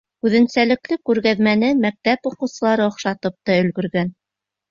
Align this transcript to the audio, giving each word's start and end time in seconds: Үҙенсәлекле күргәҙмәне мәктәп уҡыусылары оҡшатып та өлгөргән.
Үҙенсәлекле 0.27 0.95
күргәҙмәне 1.09 1.67
мәктәп 1.83 2.25
уҡыусылары 2.31 2.85
оҡшатып 2.87 3.35
та 3.51 3.61
өлгөргән. 3.67 4.13